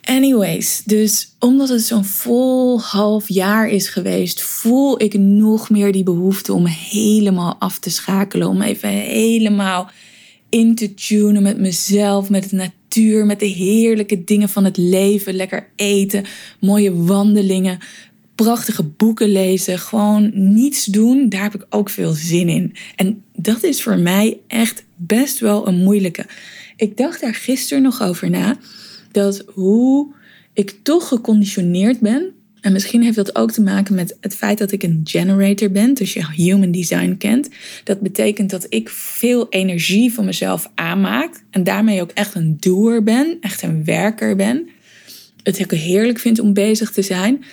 Anyways, 0.02 0.82
dus 0.86 1.36
omdat 1.40 1.70
het 1.70 1.82
zo'n 1.82 2.06
vol 2.06 2.82
half 2.82 3.30
jaar 3.30 3.70
is 3.70 3.90
geweest, 3.90 4.42
voel 4.42 5.02
ik 5.02 5.14
nog 5.18 5.70
meer 5.70 5.92
die 5.92 6.04
behoefte 6.04 6.54
om 6.54 6.66
helemaal 6.66 7.56
af 7.60 7.80
te 7.80 7.90
schakelen. 7.90 8.48
Om 8.48 8.62
even 8.62 8.90
helemaal 8.90 9.90
in 10.50 10.76
te 10.76 10.94
tunen 10.94 11.44
met 11.44 11.58
mezelf, 11.58 12.30
met 12.30 12.50
de 12.50 12.56
natuur, 12.56 13.26
met 13.26 13.40
de 13.40 13.46
heerlijke 13.46 14.24
dingen 14.24 14.50
van 14.50 14.66
het 14.66 14.78
leven. 14.78 15.34
Lekker 15.34 15.68
eten, 15.76 16.26
mooie 16.60 16.96
wandelingen, 16.96 17.80
prachtige 18.44 18.84
boeken 18.84 19.32
lezen, 19.32 19.80
gewoon 19.80 20.32
niets 20.34 20.86
doen, 20.86 21.30
daar 21.30 21.42
heb 21.42 21.56
ik 21.56 21.66
ook 21.70 21.90
veel 21.90 22.12
zin 22.12 22.50
in. 22.50 22.76
En 22.96 23.24
dat 23.36 23.64
is 23.64 23.84
voor 23.84 23.98
mij 23.98 24.40
echt 24.48 24.84
best 24.96 25.40
wel 25.40 25.68
een 25.68 25.84
moeilijke. 25.84 26.26
Ik 26.76 26.98
dacht 26.98 27.22
daar 27.22 27.36
gisteren 27.36 27.84
nog 27.84 28.02
over 28.02 28.30
na, 28.30 28.58
dat 29.12 29.44
hoe 29.54 30.14
ik 30.54 30.76
toch 30.84 31.08
geconditioneerd 31.08 32.00
ben. 32.00 32.32
En 32.62 32.72
misschien 32.72 33.04
heeft 33.04 33.16
dat 33.16 33.36
ook 33.36 33.52
te 33.52 33.62
maken 33.62 33.96
met 33.96 34.18
het 34.22 34.36
feit 34.36 34.58
dat 34.58 34.72
ik 34.72 34.84
een 34.84 35.02
generator 35.04 35.72
ben, 35.72 35.94
dus 35.94 36.14
je 36.14 36.32
human 36.36 36.72
design 36.72 37.16
kent. 37.18 37.50
Dat 37.84 38.00
betekent 38.00 38.50
dat 38.50 38.66
ik 38.70 38.90
veel 38.90 39.50
energie 39.50 40.14
van 40.14 40.26
mezelf 40.26 40.72
aanmaak 40.76 41.44
en 41.50 41.64
daarmee 41.64 42.02
ook 42.02 42.12
echt 42.12 42.36
een 42.36 42.58
doer 42.60 43.04
ben, 43.04 43.38
echt 43.42 43.62
een 43.62 43.84
werker 43.84 44.36
ben. 44.36 44.70
Het 45.44 45.60
ik 45.60 45.72
heerlijk 45.72 46.20
vind 46.20 46.40
om 46.40 46.54
bezig 46.54 46.92
te 46.92 47.02
zijn. 47.02 47.44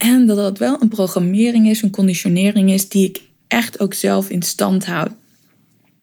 En 0.00 0.26
dat 0.26 0.36
dat 0.36 0.58
wel 0.58 0.76
een 0.80 0.88
programmering 0.88 1.68
is, 1.68 1.82
een 1.82 1.90
conditionering 1.90 2.70
is 2.70 2.88
die 2.88 3.08
ik 3.08 3.20
echt 3.48 3.80
ook 3.80 3.94
zelf 3.94 4.30
in 4.30 4.42
stand 4.42 4.86
houd. 4.86 5.10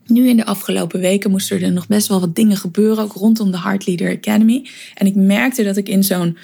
Nu 0.06 0.27
in 0.27 0.38
de 0.38 0.46
afgelopen 0.46 1.00
weken 1.00 1.32
moesten 1.32 1.62
er 1.62 1.72
nog 1.72 1.88
best 1.88 2.08
wel 2.08 2.20
wat 2.20 2.36
dingen 2.36 2.58
gebeuren, 2.58 3.04
ook 3.04 3.13
rondom 3.13 3.51
de 3.51 3.60
Heart 3.60 3.88
Leader 3.88 4.12
Academy. 4.12 4.68
En 4.94 5.06
ik 5.06 5.16
merkte 5.16 5.63
dat 5.63 5.77
ik 5.77 5.89
in 5.89 6.04
zo'n, 6.04 6.38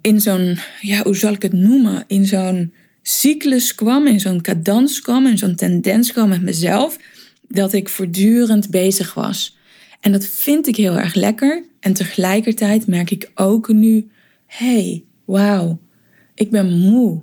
in 0.00 0.20
zo'n, 0.20 0.58
ja, 0.80 1.02
hoe 1.02 1.16
zal 1.16 1.32
ik 1.32 1.42
het 1.42 1.52
noemen? 1.52 2.04
In 2.06 2.26
zo'n 2.26 2.72
cyclus 3.02 3.74
kwam, 3.74 4.06
in 4.06 4.20
zo'n 4.20 4.40
cadans 4.40 5.00
kwam, 5.00 5.26
in 5.26 5.38
zo'n 5.38 5.54
tendens 5.54 6.12
kwam 6.12 6.28
met 6.28 6.42
mezelf, 6.42 6.98
dat 7.48 7.72
ik 7.72 7.88
voortdurend 7.88 8.70
bezig 8.70 9.14
was. 9.14 9.56
En 10.00 10.12
dat 10.12 10.26
vind 10.26 10.66
ik 10.66 10.76
heel 10.76 10.98
erg 10.98 11.14
lekker. 11.14 11.64
En 11.80 11.92
tegelijkertijd 11.92 12.86
merk 12.86 13.10
ik 13.10 13.30
ook 13.34 13.68
nu, 13.68 14.10
hey, 14.46 15.04
wauw, 15.24 15.78
ik 16.34 16.50
ben 16.50 16.78
moe. 16.78 17.22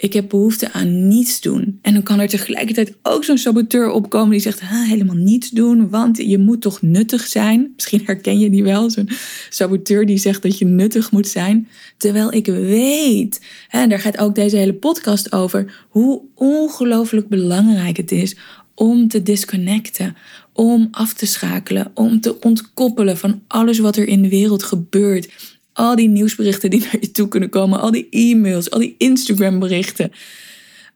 Ik 0.00 0.12
heb 0.12 0.28
behoefte 0.28 0.72
aan 0.72 1.08
niets 1.08 1.40
doen. 1.40 1.78
En 1.82 1.92
dan 1.92 2.02
kan 2.02 2.20
er 2.20 2.28
tegelijkertijd 2.28 2.96
ook 3.02 3.24
zo'n 3.24 3.38
saboteur 3.38 3.90
opkomen 3.90 4.30
die 4.30 4.40
zegt: 4.40 4.60
helemaal 4.60 5.16
niets 5.16 5.50
doen, 5.50 5.88
want 5.88 6.16
je 6.16 6.38
moet 6.38 6.60
toch 6.60 6.82
nuttig 6.82 7.26
zijn. 7.26 7.72
Misschien 7.74 8.02
herken 8.04 8.38
je 8.38 8.50
die 8.50 8.62
wel, 8.62 8.90
zo'n 8.90 9.08
saboteur 9.48 10.06
die 10.06 10.18
zegt 10.18 10.42
dat 10.42 10.58
je 10.58 10.64
nuttig 10.64 11.10
moet 11.10 11.28
zijn. 11.28 11.68
Terwijl 11.96 12.32
ik 12.32 12.46
weet, 12.46 13.40
en 13.68 13.88
daar 13.88 14.00
gaat 14.00 14.18
ook 14.18 14.34
deze 14.34 14.56
hele 14.56 14.74
podcast 14.74 15.32
over, 15.32 15.86
hoe 15.88 16.22
ongelooflijk 16.34 17.28
belangrijk 17.28 17.96
het 17.96 18.12
is 18.12 18.36
om 18.74 19.08
te 19.08 19.22
disconnecten, 19.22 20.16
om 20.52 20.88
af 20.90 21.14
te 21.14 21.26
schakelen, 21.26 21.90
om 21.94 22.20
te 22.20 22.40
ontkoppelen 22.40 23.16
van 23.16 23.42
alles 23.46 23.78
wat 23.78 23.96
er 23.96 24.08
in 24.08 24.22
de 24.22 24.28
wereld 24.28 24.62
gebeurt 24.62 25.28
al 25.72 25.96
die 25.96 26.08
nieuwsberichten 26.08 26.70
die 26.70 26.80
naar 26.84 26.96
je 27.00 27.10
toe 27.10 27.28
kunnen 27.28 27.48
komen, 27.48 27.80
al 27.80 27.90
die 27.90 28.08
e-mails, 28.10 28.70
al 28.70 28.78
die 28.78 28.94
Instagram 28.98 29.58
berichten 29.58 30.12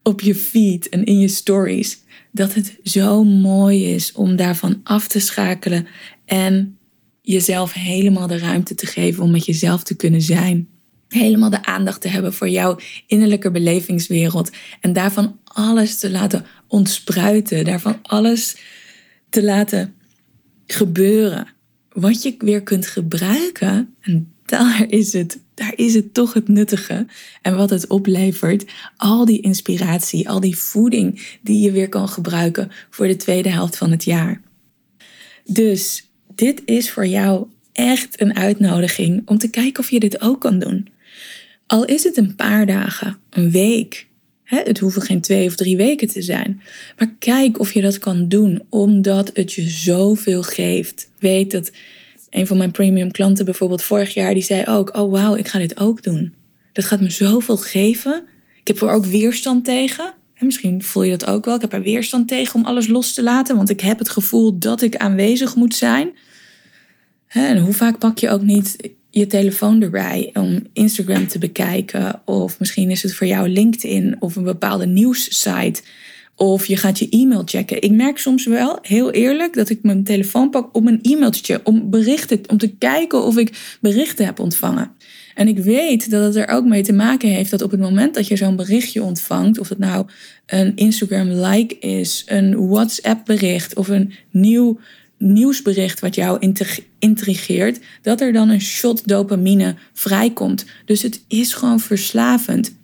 op 0.03 0.21
je 0.21 0.35
feed 0.35 0.89
en 0.89 1.03
in 1.03 1.19
je 1.19 1.27
stories. 1.27 2.03
Dat 2.31 2.53
het 2.53 2.77
zo 2.83 3.23
mooi 3.23 3.93
is 3.93 4.11
om 4.11 4.35
daarvan 4.35 4.79
af 4.83 5.07
te 5.07 5.19
schakelen 5.19 5.87
en 6.25 6.77
jezelf 7.21 7.73
helemaal 7.73 8.27
de 8.27 8.37
ruimte 8.37 8.75
te 8.75 8.85
geven 8.85 9.23
om 9.23 9.31
met 9.31 9.45
jezelf 9.45 9.83
te 9.83 9.95
kunnen 9.95 10.21
zijn. 10.21 10.67
Helemaal 11.07 11.49
de 11.49 11.65
aandacht 11.65 12.01
te 12.01 12.07
hebben 12.07 12.33
voor 12.33 12.49
jouw 12.49 12.77
innerlijke 13.07 13.51
belevingswereld 13.51 14.51
en 14.81 14.93
daarvan 14.93 15.39
alles 15.43 15.99
te 15.99 16.11
laten 16.11 16.45
ontspruiten, 16.67 17.65
daarvan 17.65 17.99
alles 18.01 18.57
te 19.29 19.43
laten 19.43 19.95
gebeuren. 20.65 21.47
Wat 21.89 22.23
je 22.23 22.35
weer 22.37 22.63
kunt 22.63 22.87
gebruiken, 22.87 23.95
en 24.01 24.34
daar 24.45 24.85
is 24.87 25.13
het, 25.13 25.39
daar 25.53 25.73
is 25.75 25.93
het 25.93 26.13
toch 26.13 26.33
het 26.33 26.47
nuttige. 26.47 27.05
En 27.41 27.55
wat 27.55 27.69
het 27.69 27.87
oplevert, 27.87 28.65
al 28.97 29.25
die 29.25 29.41
inspiratie, 29.41 30.29
al 30.29 30.39
die 30.39 30.57
voeding 30.57 31.37
die 31.41 31.59
je 31.61 31.71
weer 31.71 31.89
kan 31.89 32.07
gebruiken 32.07 32.71
voor 32.89 33.07
de 33.07 33.15
tweede 33.15 33.49
helft 33.49 33.77
van 33.77 33.91
het 33.91 34.03
jaar. 34.03 34.41
Dus 35.45 36.09
dit 36.35 36.61
is 36.65 36.91
voor 36.91 37.07
jou 37.07 37.47
echt 37.73 38.21
een 38.21 38.35
uitnodiging 38.35 39.21
om 39.25 39.37
te 39.37 39.49
kijken 39.49 39.83
of 39.83 39.89
je 39.89 39.99
dit 39.99 40.21
ook 40.21 40.41
kan 40.41 40.59
doen. 40.59 40.87
Al 41.67 41.85
is 41.85 42.03
het 42.03 42.17
een 42.17 42.35
paar 42.35 42.65
dagen, 42.65 43.17
een 43.29 43.51
week. 43.51 44.07
Het 44.43 44.79
hoeven 44.79 45.01
geen 45.01 45.21
twee 45.21 45.47
of 45.47 45.55
drie 45.55 45.77
weken 45.77 46.07
te 46.07 46.21
zijn. 46.21 46.61
Maar 46.97 47.15
kijk 47.19 47.59
of 47.59 47.73
je 47.73 47.81
dat 47.81 47.97
kan 47.97 48.27
doen, 48.27 48.61
omdat 48.69 49.31
het 49.33 49.53
je 49.53 49.69
zoveel 49.69 50.43
geeft. 50.43 51.09
Weet 51.19 51.51
dat 51.51 51.71
een 52.29 52.47
van 52.47 52.57
mijn 52.57 52.71
premium 52.71 53.11
klanten 53.11 53.45
bijvoorbeeld 53.45 53.83
vorig 53.83 54.13
jaar, 54.13 54.33
die 54.33 54.43
zei 54.43 54.65
ook, 54.65 54.97
oh 54.97 55.11
wauw, 55.11 55.35
ik 55.35 55.47
ga 55.47 55.59
dit 55.59 55.79
ook 55.79 56.03
doen. 56.03 56.33
Dat 56.73 56.85
gaat 56.85 57.01
me 57.01 57.09
zoveel 57.09 57.57
geven. 57.57 58.23
Ik 58.59 58.67
heb 58.67 58.81
er 58.81 58.89
ook 58.89 59.05
weerstand 59.05 59.65
tegen. 59.65 60.13
En 60.33 60.45
misschien 60.45 60.83
voel 60.83 61.03
je 61.03 61.17
dat 61.17 61.29
ook 61.29 61.45
wel. 61.45 61.55
Ik 61.55 61.61
heb 61.61 61.73
er 61.73 61.81
weerstand 61.81 62.27
tegen 62.27 62.55
om 62.55 62.65
alles 62.65 62.87
los 62.87 63.13
te 63.13 63.23
laten, 63.23 63.55
want 63.55 63.69
ik 63.69 63.81
heb 63.81 63.99
het 63.99 64.09
gevoel 64.09 64.59
dat 64.59 64.81
ik 64.81 64.95
aanwezig 64.95 65.55
moet 65.55 65.75
zijn. 65.75 66.13
En 67.27 67.57
hoe 67.57 67.73
vaak 67.73 67.99
pak 67.99 68.17
je 68.17 68.29
ook 68.29 68.41
niet 68.41 68.93
je 69.09 69.27
telefoon 69.27 69.81
erbij 69.81 70.29
om 70.33 70.67
Instagram 70.73 71.27
te 71.27 71.39
bekijken? 71.39 72.21
Of 72.25 72.59
misschien 72.59 72.91
is 72.91 73.03
het 73.03 73.15
voor 73.15 73.27
jou 73.27 73.49
LinkedIn 73.49 74.15
of 74.19 74.35
een 74.35 74.43
bepaalde 74.43 74.85
nieuwssite 74.85 75.81
of 76.35 76.65
je 76.65 76.77
gaat 76.77 76.99
je 76.99 77.09
e-mail 77.09 77.41
checken. 77.45 77.81
Ik 77.81 77.91
merk 77.91 78.17
soms 78.17 78.45
wel, 78.45 78.79
heel 78.81 79.11
eerlijk, 79.11 79.53
dat 79.53 79.69
ik 79.69 79.79
mijn 79.81 80.03
telefoon 80.03 80.49
pak 80.49 80.75
om 80.75 80.87
een 80.87 81.01
e-mail 81.01 81.31
te 81.31 81.39
checken. 81.43 81.65
Om 81.65 81.89
berichten, 81.89 82.41
om 82.47 82.57
te 82.57 82.75
kijken 82.75 83.23
of 83.23 83.37
ik 83.37 83.77
berichten 83.81 84.25
heb 84.25 84.39
ontvangen. 84.39 84.91
En 85.35 85.47
ik 85.47 85.57
weet 85.57 86.09
dat 86.09 86.23
het 86.23 86.35
er 86.35 86.55
ook 86.55 86.65
mee 86.65 86.83
te 86.83 86.93
maken 86.93 87.29
heeft 87.29 87.51
dat 87.51 87.61
op 87.61 87.71
het 87.71 87.79
moment 87.79 88.13
dat 88.13 88.27
je 88.27 88.35
zo'n 88.35 88.55
berichtje 88.55 89.03
ontvangt, 89.03 89.59
of 89.59 89.69
het 89.69 89.77
nou 89.77 90.05
een 90.45 90.75
Instagram 90.75 91.27
like 91.27 91.79
is, 91.79 92.23
een 92.25 92.67
WhatsApp 92.67 93.25
bericht 93.25 93.75
of 93.75 93.87
een 93.87 94.13
nieuw 94.31 94.79
nieuwsbericht 95.17 95.99
wat 95.99 96.15
jou 96.15 96.53
intrigeert, 96.99 97.79
dat 98.01 98.21
er 98.21 98.33
dan 98.33 98.49
een 98.49 98.61
shot 98.61 99.07
dopamine 99.07 99.75
vrijkomt. 99.93 100.65
Dus 100.85 101.01
het 101.01 101.23
is 101.27 101.53
gewoon 101.53 101.79
verslavend. 101.79 102.75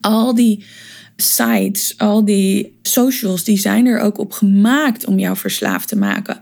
Al 0.00 0.34
die 0.34 0.64
sites, 1.20 1.94
al 1.98 2.24
die 2.24 2.78
socials, 2.82 3.44
die 3.44 3.58
zijn 3.58 3.86
er 3.86 4.00
ook 4.00 4.18
op 4.18 4.32
gemaakt 4.32 5.06
om 5.06 5.18
jou 5.18 5.36
verslaafd 5.36 5.88
te 5.88 5.96
maken. 5.96 6.40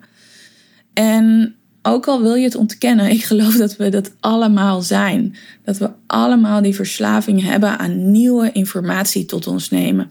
En 0.93 1.55
ook 1.83 2.07
al 2.07 2.23
wil 2.23 2.35
je 2.35 2.45
het 2.45 2.55
ontkennen, 2.55 3.11
ik 3.19 3.25
geloof 3.25 3.57
dat 3.57 3.77
we 3.77 3.89
dat 3.89 4.13
allemaal 4.21 4.83
zijn. 4.83 5.37
Dat 5.65 5.79
we 5.79 5.91
allemaal 6.07 6.63
die 6.63 6.75
verslaving 6.75 7.43
hebben 7.43 7.79
aan 7.79 8.11
nieuwe 8.11 8.53
informatie 8.53 9.25
tot 9.25 9.47
ons 9.47 9.71
nemen. 9.71 10.11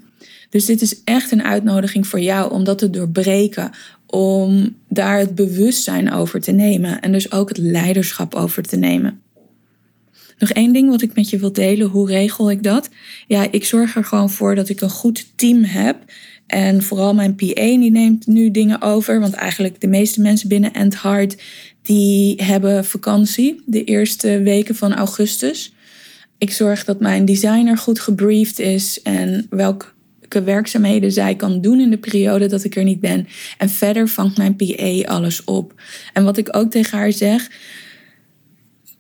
Dus 0.50 0.66
dit 0.66 0.82
is 0.82 1.04
echt 1.04 1.32
een 1.32 1.44
uitnodiging 1.44 2.08
voor 2.08 2.20
jou 2.20 2.52
om 2.52 2.64
dat 2.64 2.78
te 2.78 2.90
doorbreken, 2.90 3.72
om 4.06 4.76
daar 4.90 5.20
het 5.20 5.36
bewustzijn 5.36 6.12
over 6.12 6.42
te 6.42 6.52
nemen 6.52 7.02
en 7.02 7.12
dus 7.12 7.32
ook 7.32 7.50
het 7.50 7.58
leiderschap 7.58 8.36
over 8.36 8.64
te 8.64 8.76
nemen. 8.76 9.22
Nog 10.38 10.50
één 10.50 10.74
ding 10.74 10.90
wat 10.90 11.02
ik 11.02 11.16
met 11.16 11.30
je 11.30 11.38
wil 11.38 11.52
delen, 11.52 11.88
hoe 11.88 12.08
regel 12.08 12.52
ik 12.52 12.64
dat? 12.64 12.90
Ja, 13.28 13.48
ik 13.52 13.66
zorg 13.66 13.96
er 13.96 14.04
gewoon 14.04 14.30
voor 14.30 14.56
dat 14.56 14.70
ik 14.70 14.82
een 14.82 14.90
goed 14.90 15.26
team 15.36 15.64
heb. 15.64 15.98
En 16.48 16.84
vooral 16.84 17.14
mijn 17.14 17.36
PA, 17.36 17.54
die 17.54 17.92
neemt 17.92 18.28
nu 18.28 18.52
dingen 18.52 18.82
over. 18.82 19.20
Want 19.20 19.34
eigenlijk 19.34 19.82
de 19.82 19.88
meeste 19.88 20.22
mensen 20.22 20.50
binnen 20.50 20.74
End 20.74 20.96
Hard, 20.96 21.42
die 21.82 22.44
hebben 22.44 22.86
vakantie 22.86 23.62
de 23.66 23.84
eerste 23.84 24.42
weken 24.42 24.76
van 24.76 24.94
augustus. 24.94 25.74
Ik 26.38 26.52
zorg 26.52 26.86
dat 26.86 27.00
mijn 27.00 27.26
designer 27.26 27.78
goed 27.78 28.00
gebriefd 28.00 28.60
is 28.60 29.02
en 29.02 29.48
welk 29.50 29.96
werkzaamheden 30.44 31.12
zij 31.12 31.36
kan 31.36 31.62
doen 31.62 31.80
in 31.80 31.90
de 31.90 31.98
periode 31.98 32.48
dat 32.48 32.64
ik 32.64 32.76
er 32.76 32.84
niet 32.84 33.00
ben. 33.00 33.28
En 33.58 33.70
verder 33.70 34.08
vangt 34.08 34.38
mijn 34.38 34.56
PA 34.56 35.14
alles 35.14 35.44
op. 35.44 35.82
En 36.14 36.24
wat 36.24 36.38
ik 36.38 36.56
ook 36.56 36.72
tegen 36.72 36.98
haar 36.98 37.12
zeg, 37.12 37.52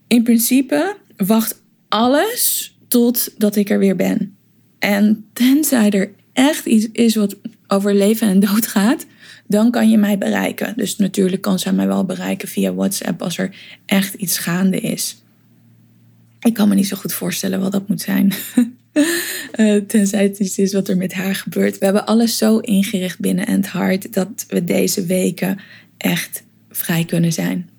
in 0.07 0.23
principe 0.23 0.95
wacht 1.17 1.61
alles 1.87 2.75
totdat 2.87 3.55
ik 3.55 3.69
er 3.69 3.79
weer 3.79 3.95
ben. 3.95 4.35
En 4.79 5.25
tenzij 5.33 5.89
er 5.89 6.11
echt 6.33 6.65
iets 6.65 6.87
is 6.91 7.15
wat 7.15 7.35
over 7.67 7.95
leven 7.95 8.27
en 8.27 8.39
dood 8.39 8.67
gaat, 8.67 9.05
dan 9.47 9.71
kan 9.71 9.89
je 9.89 9.97
mij 9.97 10.17
bereiken. 10.17 10.73
Dus 10.77 10.97
natuurlijk 10.97 11.41
kan 11.41 11.59
zij 11.59 11.71
mij 11.71 11.87
wel 11.87 12.05
bereiken 12.05 12.47
via 12.47 12.73
WhatsApp 12.73 13.21
als 13.21 13.37
er 13.37 13.55
echt 13.85 14.13
iets 14.13 14.37
gaande 14.37 14.79
is. 14.79 15.21
Ik 16.39 16.53
kan 16.53 16.69
me 16.69 16.75
niet 16.75 16.87
zo 16.87 16.97
goed 16.97 17.13
voorstellen 17.13 17.59
wat 17.59 17.71
dat 17.71 17.87
moet 17.87 18.01
zijn. 18.01 18.33
Uh, 19.55 19.81
tenzij 19.87 20.23
het 20.23 20.39
iets 20.39 20.57
is 20.57 20.73
wat 20.73 20.87
er 20.87 20.97
met 20.97 21.13
haar 21.13 21.35
gebeurt. 21.35 21.77
We 21.77 21.85
hebben 21.85 22.05
alles 22.05 22.37
zo 22.37 22.57
ingericht 22.57 23.19
binnen 23.19 23.47
End 23.47 23.71
Heart 23.71 24.13
dat 24.13 24.45
we 24.47 24.63
deze 24.63 25.05
weken 25.05 25.59
echt 25.97 26.43
vrij 26.69 27.05
kunnen 27.05 27.33
zijn. 27.33 27.69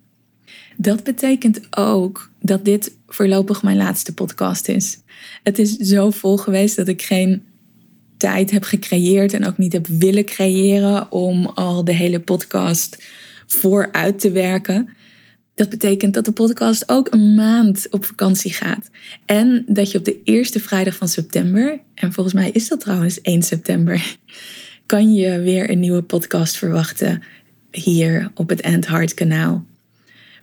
Dat 0.81 1.05
betekent 1.05 1.77
ook 1.77 2.31
dat 2.41 2.65
dit 2.65 2.97
voorlopig 3.07 3.63
mijn 3.63 3.77
laatste 3.77 4.15
podcast 4.15 4.69
is. 4.69 4.99
Het 5.43 5.59
is 5.59 5.77
zo 5.77 6.11
vol 6.11 6.37
geweest 6.37 6.77
dat 6.77 6.89
ik 6.89 7.03
geen 7.03 7.43
tijd 8.17 8.51
heb 8.51 8.63
gecreëerd 8.63 9.33
en 9.33 9.47
ook 9.47 9.59
niet 9.59 9.73
heb 9.73 9.87
willen 9.87 10.25
creëren 10.25 11.13
om 11.13 11.47
al 11.47 11.85
de 11.85 11.93
hele 11.93 12.21
podcast 12.21 13.05
vooruit 13.47 14.21
te 14.21 14.31
werken. 14.31 14.89
Dat 15.55 15.69
betekent 15.69 16.15
dat 16.15 16.25
de 16.25 16.33
podcast 16.33 16.89
ook 16.89 17.13
een 17.13 17.35
maand 17.35 17.87
op 17.91 18.05
vakantie 18.05 18.53
gaat. 18.53 18.91
En 19.25 19.65
dat 19.67 19.91
je 19.91 19.99
op 19.99 20.05
de 20.05 20.23
eerste 20.25 20.61
vrijdag 20.61 20.97
van 20.97 21.09
september, 21.09 21.81
en 21.95 22.13
volgens 22.13 22.35
mij 22.35 22.51
is 22.51 22.69
dat 22.69 22.81
trouwens 22.81 23.21
1 23.21 23.43
september, 23.43 24.17
kan 24.87 25.15
je 25.15 25.41
weer 25.41 25.71
een 25.71 25.81
nieuwe 25.81 26.03
podcast 26.03 26.57
verwachten 26.57 27.23
hier 27.71 28.31
op 28.35 28.49
het 28.49 28.61
End 28.61 28.87
Heart 28.87 29.15
kanaal. 29.15 29.67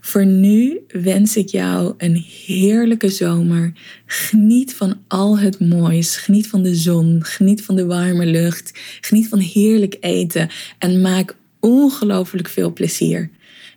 Voor 0.06 0.26
nu 0.26 0.80
wens 0.88 1.38
ik 1.38 1.50
jou 1.50 1.94
een 1.98 2.26
heerlijke 2.46 3.10
zomer. 3.10 3.74
Geniet 4.06 4.74
van 4.74 4.98
al 5.08 5.40
het 5.40 5.60
moois. 5.60 6.18
Geniet 6.18 6.48
van 6.48 6.64
de 6.64 6.76
zon. 6.76 7.24
Geniet 7.24 7.64
van 7.64 7.76
de 7.76 7.86
warme 7.86 8.26
lucht. 8.26 8.72
Geniet 9.02 9.28
van 9.28 9.40
heerlijk 9.40 9.98
eten. 10.00 10.50
En 10.78 11.02
maak 11.02 11.36
ongelooflijk 11.60 12.48
veel 12.50 12.74
plezier. 12.74 13.30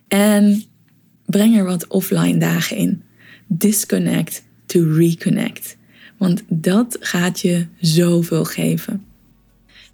En 0.09 0.62
breng 1.26 1.57
er 1.57 1.64
wat 1.64 1.87
offline 1.87 2.38
dagen 2.38 2.76
in. 2.76 3.03
Disconnect 3.46 4.44
to 4.66 4.92
reconnect. 4.92 5.76
Want 6.16 6.42
dat 6.48 6.96
gaat 7.00 7.40
je 7.40 7.66
zoveel 7.81 8.44
geven. 8.44 9.08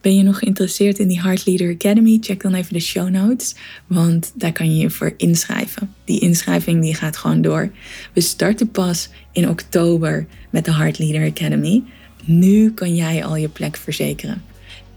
Ben 0.05 0.17
je 0.17 0.23
nog 0.23 0.39
geïnteresseerd 0.39 0.99
in 0.99 1.09
die 1.09 1.21
Heart 1.21 1.47
Leader 1.47 1.75
Academy? 1.75 2.19
Check 2.21 2.43
dan 2.43 2.55
even 2.55 2.73
de 2.73 2.81
show 2.81 3.09
notes, 3.09 3.55
want 3.87 4.33
daar 4.35 4.53
kan 4.53 4.75
je 4.75 4.83
je 4.83 4.91
voor 4.91 5.15
inschrijven. 5.17 5.95
Die 6.05 6.21
inschrijving 6.21 6.83
die 6.83 6.95
gaat 6.95 7.17
gewoon 7.17 7.43
door. 7.43 7.71
We 8.13 8.21
starten 8.21 8.71
pas 8.71 9.09
in 9.33 9.49
oktober 9.49 10.27
met 10.51 10.65
de 10.65 10.75
Heart 10.75 10.99
Leader 10.99 11.29
Academy. 11.29 11.83
Nu 12.25 12.73
kan 12.73 12.95
jij 12.95 13.25
al 13.25 13.37
je 13.37 13.49
plek 13.49 13.77
verzekeren. 13.77 14.43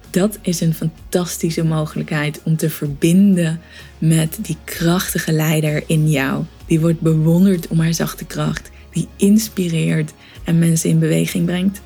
Dat 0.09 0.39
is 0.41 0.61
een 0.61 0.73
fantastische 0.73 1.63
mogelijkheid 1.63 2.41
om 2.43 2.57
te 2.57 2.69
verbinden 2.69 3.61
met 3.97 4.37
die 4.41 4.57
krachtige 4.63 5.31
leider 5.31 5.83
in 5.85 6.09
jou. 6.09 6.43
Die 6.65 6.79
wordt 6.79 7.01
bewonderd 7.01 7.67
om 7.67 7.79
haar 7.79 7.93
zachte 7.93 8.25
kracht, 8.25 8.69
die 8.91 9.07
inspireert 9.15 10.13
en 10.43 10.59
mensen 10.59 10.89
in 10.89 10.99
beweging 10.99 11.45
brengt. 11.45 11.81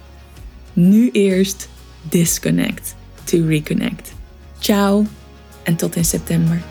Nu 0.74 1.10
eerst 1.12 1.70
disconnect 2.10 3.00
to 3.32 3.46
reconnect. 3.48 4.14
Ciao 4.60 5.06
en 5.64 5.76
tot 5.76 5.96
in 5.96 6.06
september. 6.06 6.71